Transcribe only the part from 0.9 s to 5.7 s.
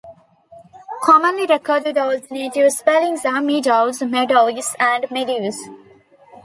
Commonly recorded alternative spellings are "Medows", "Meddowes" and "Medewes".